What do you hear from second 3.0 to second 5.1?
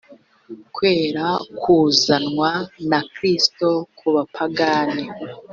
kristo ku bapagani.